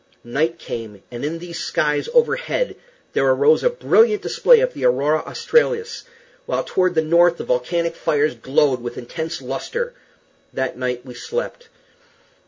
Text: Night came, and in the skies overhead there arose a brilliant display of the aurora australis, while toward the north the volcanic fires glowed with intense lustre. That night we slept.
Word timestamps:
Night 0.23 0.57
came, 0.57 1.03
and 1.11 1.23
in 1.23 1.37
the 1.37 1.53
skies 1.53 2.09
overhead 2.15 2.75
there 3.13 3.27
arose 3.27 3.63
a 3.63 3.69
brilliant 3.69 4.23
display 4.23 4.59
of 4.59 4.73
the 4.73 4.83
aurora 4.83 5.19
australis, 5.27 6.05
while 6.47 6.63
toward 6.63 6.95
the 6.95 7.03
north 7.03 7.37
the 7.37 7.43
volcanic 7.43 7.95
fires 7.95 8.33
glowed 8.33 8.81
with 8.81 8.97
intense 8.97 9.43
lustre. 9.43 9.93
That 10.53 10.75
night 10.75 11.05
we 11.05 11.13
slept. 11.13 11.69